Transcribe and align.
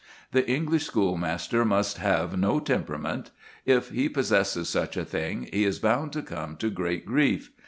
The 0.31 0.49
English 0.49 0.85
schoolmaster 0.87 1.63
must 1.63 1.99
have 1.99 2.35
no 2.35 2.59
temperament. 2.59 3.29
If 3.67 3.91
he 3.91 4.09
possess 4.09 4.53
such 4.67 4.97
a 4.97 5.05
thing, 5.05 5.47
he 5.53 5.63
is 5.63 5.77
bound 5.77 6.11
to 6.13 6.23
come 6.23 6.55
to 6.57 6.71
great 6.71 7.05
grief. 7.05 7.51